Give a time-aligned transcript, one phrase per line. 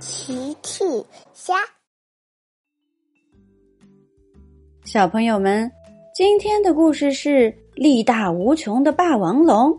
[0.00, 0.84] 奇趣
[1.32, 1.54] 虾，
[4.84, 5.68] 小朋友们，
[6.14, 9.76] 今天的故事是力大无穷的霸王龙。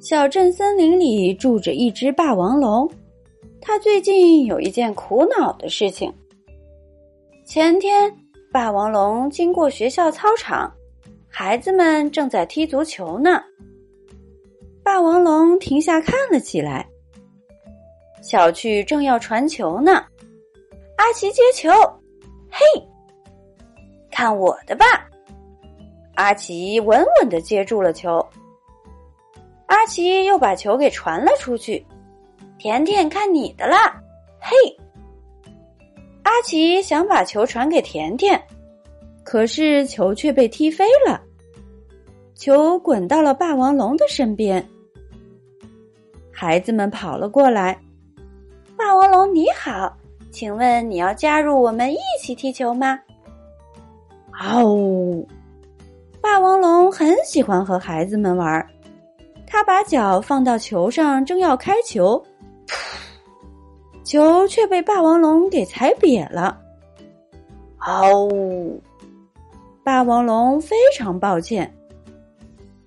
[0.00, 2.90] 小镇森林里住着一只霸王龙，
[3.58, 6.12] 它最近有一件苦恼的事情。
[7.46, 8.14] 前天，
[8.52, 10.70] 霸王龙经过学校操场，
[11.26, 13.42] 孩子们正在踢足球呢。
[14.82, 16.86] 霸王龙停下看了起来。
[18.20, 20.04] 小趣正要传球呢，
[20.96, 21.70] 阿奇接球，
[22.50, 22.60] 嘿，
[24.10, 24.84] 看我的吧！
[26.14, 28.24] 阿奇稳稳的接住了球。
[29.66, 31.84] 阿奇又把球给传了出去，
[32.58, 34.02] 甜甜看你的啦，
[34.40, 34.56] 嘿！
[36.24, 38.40] 阿奇想把球传给甜甜，
[39.24, 41.22] 可是球却被踢飞了，
[42.34, 44.68] 球滚到了霸王龙的身边。
[46.32, 47.80] 孩子们跑了过来。
[49.34, 49.96] 你好，
[50.30, 52.98] 请问你要加入我们一起踢球吗？
[54.40, 55.24] 哦，
[56.20, 58.66] 霸王龙很喜欢和孩子们玩，
[59.46, 62.22] 他把脚放到球上，正要开球，
[64.04, 66.58] 球却被霸王龙给踩瘪了。
[67.80, 68.28] 哦，
[69.82, 71.72] 霸王龙非常抱歉。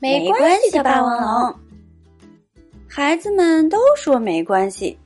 [0.00, 1.54] 没关系的，霸王龙。
[2.88, 4.98] 孩子们都说没关系。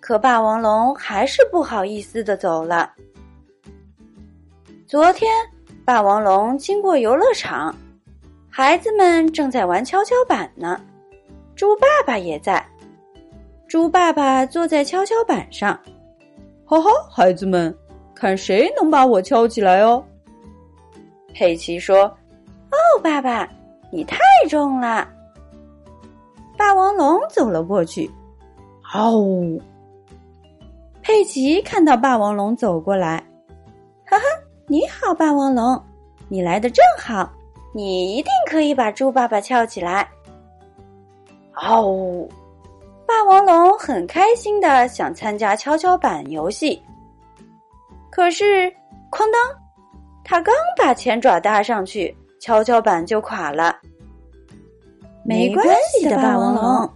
[0.00, 2.90] 可霸王龙还是不好意思的走了。
[4.86, 5.30] 昨天，
[5.84, 7.74] 霸王龙经过游乐场，
[8.48, 10.80] 孩子们正在玩跷跷板呢。
[11.54, 12.66] 猪爸爸也在，
[13.68, 15.78] 猪爸爸坐在跷跷板上。
[16.64, 17.76] 哈哈，孩子们，
[18.14, 20.02] 看谁能把我敲起来哦！
[21.34, 22.04] 佩奇说
[22.72, 23.48] ：“哦，爸爸，
[23.92, 25.06] 你太重了。”
[26.56, 28.10] 霸王龙走了过去，
[28.82, 29.60] 嗷！
[31.20, 33.22] 佩奇看到霸王龙走过来，
[34.06, 34.24] 哈哈，
[34.66, 35.78] 你好，霸王龙，
[36.30, 37.30] 你来的正好，
[37.74, 40.08] 你一定可以把猪爸爸翘起来。
[41.56, 42.26] 哦，
[43.06, 46.82] 霸王龙很开心的想参加跷跷板游戏，
[48.10, 48.72] 可是
[49.10, 49.34] 哐当，
[50.24, 53.76] 他刚把前爪搭上去，跷跷板就垮了。
[55.22, 56.90] 没关系的，霸王龙，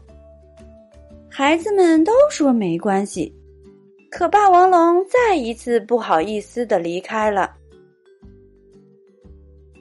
[1.28, 3.30] 孩子们都说没关系。
[4.14, 7.52] 可霸王龙再一次不好意思的离开了。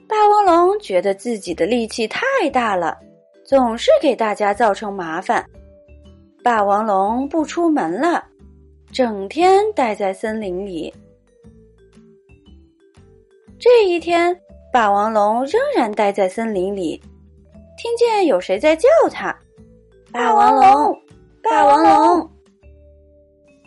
[0.08, 2.20] 霸王龙觉得自己的力气太
[2.52, 2.98] 大了，
[3.44, 5.48] 总是给大家造成麻烦。
[6.42, 8.24] 霸王龙不出门了，
[8.92, 10.92] 整天待在森林里。
[13.56, 14.36] 这一天，
[14.72, 17.00] 霸王龙仍然待在森林里，
[17.78, 19.32] 听见有谁在叫他
[20.10, 21.00] ：“霸王龙，
[21.40, 22.30] 霸王龙。”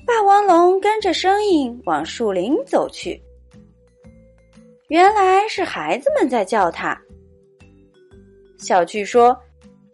[0.07, 3.21] 霸王龙跟着声音往树林走去，
[4.87, 6.97] 原来是孩子们在叫他。
[8.57, 9.37] 小巨说：“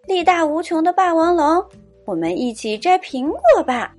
[0.07, 1.65] 力大无穷的霸王龙，
[2.05, 3.91] 我们一起摘苹果吧。”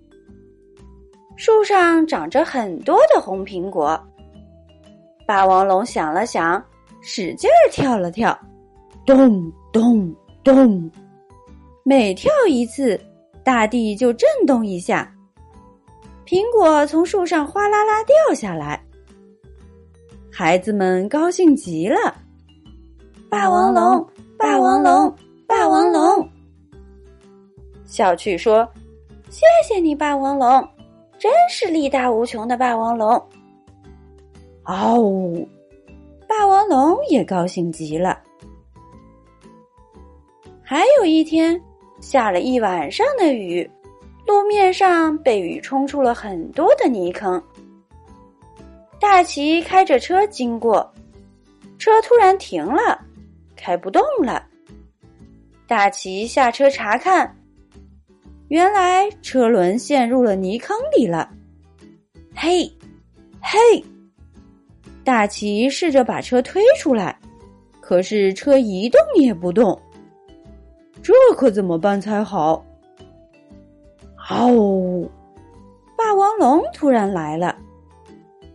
[1.35, 4.01] 树上长着很多的红苹果。
[5.27, 6.65] 霸王龙想了想，
[7.03, 8.39] 使劲儿跳了跳，
[9.05, 10.15] 咚咚
[10.45, 10.89] 咚，
[11.83, 12.99] 每跳一次，
[13.43, 15.11] 大地就震动一下。
[16.35, 18.85] 苹果从树上哗啦啦掉下来，
[20.33, 22.13] 孩子们高兴极了。
[23.31, 24.05] 霸王龙，
[24.37, 25.15] 霸王龙，
[25.47, 26.29] 霸王龙！
[27.85, 28.69] 小趣说
[29.31, 30.69] ：“谢谢你，霸王龙，
[31.21, 33.11] 真是力大无穷的霸王龙。”
[34.67, 35.33] 哦，
[36.27, 38.21] 霸王龙也高兴极了。
[40.65, 41.63] 还有一天，
[42.01, 43.71] 下了一晚上的雨。
[44.27, 47.43] 路面上被雨冲出了很多的泥坑。
[49.01, 50.91] 大奇开着车经过，
[51.79, 52.99] 车突然停了，
[53.55, 54.43] 开不动了。
[55.67, 57.37] 大奇下车查看，
[58.49, 61.31] 原来车轮陷入了泥坑里了。
[62.35, 62.71] 嘿，
[63.41, 63.85] 嘿！
[65.05, 67.19] 大奇试着把车推出来，
[67.81, 69.79] 可是车一动也不动。
[71.03, 72.65] 这可怎么办才好？
[74.31, 75.09] 哦，
[75.97, 77.55] 霸王龙突然来了。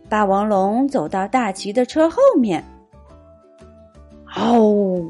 [0.08, 2.64] 霸王龙走到大奇的车后面，
[4.36, 5.00] 哦，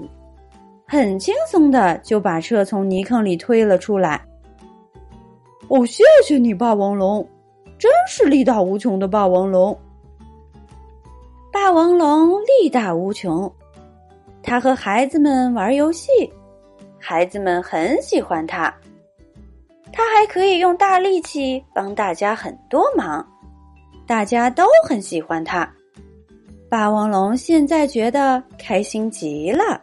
[0.86, 4.20] 很轻松的就把车从泥坑里推了出来。
[5.68, 7.26] 哦，谢谢你，霸王龙，
[7.78, 9.78] 真是力大无穷的霸王龙。
[11.50, 13.50] 霸王龙力大无穷，
[14.42, 16.10] 他和孩子们玩游戏，
[16.98, 18.64] 孩子们很喜欢他。
[18.64, 18.79] 他
[20.00, 23.22] 他还可以用大力气帮大家很多忙，
[24.06, 25.70] 大家都很喜欢他。
[26.70, 29.78] 霸王龙现在觉得开心极了。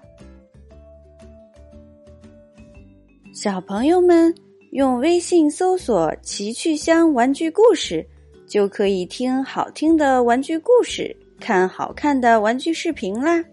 [3.31, 4.33] 小朋友们
[4.71, 8.03] 用微信搜索“奇趣箱玩具故事”，
[8.49, 13.43] 就可以听好听的玩具故事，看好看的玩具视频啦。